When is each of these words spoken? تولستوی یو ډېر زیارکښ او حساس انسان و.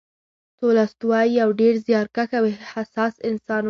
تولستوی 0.59 1.25
یو 1.39 1.49
ډېر 1.59 1.73
زیارکښ 1.85 2.29
او 2.39 2.45
حساس 2.71 3.13
انسان 3.29 3.59
و. 3.59 3.59